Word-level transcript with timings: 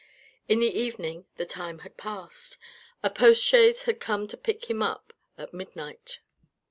In 0.47 0.61
the 0.61 0.75
evening 0.75 1.27
the 1.35 1.45
time 1.45 1.77
had 1.85 1.95
passed. 1.95 2.57
A 3.03 3.09
postchaise 3.11 3.83
had 3.83 3.99
come 3.99 4.27
to 4.29 4.35
pick 4.35 4.67
him 4.67 4.81
up 4.81 5.13
at 5.37 5.53
midnight. 5.53 6.21